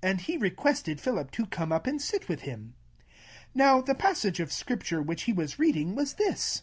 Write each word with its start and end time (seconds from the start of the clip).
And 0.00 0.20
he 0.20 0.36
desired 0.38 1.00
Philip 1.00 1.32
to 1.32 1.44
get 1.46 1.72
up, 1.72 1.88
and 1.88 2.00
sit 2.00 2.28
with 2.28 2.42
him, 2.42 2.74
32 3.46 3.46
Now 3.56 3.80
the 3.80 3.96
place 3.96 4.24
of 4.24 4.36
the 4.36 4.46
scripture 4.54 5.02
which 5.02 5.22
he 5.22 5.32
^ 5.32 5.36
was 5.36 5.58
read 5.58 5.74
ing 5.76 5.96
was 5.96 6.14
this. 6.14 6.62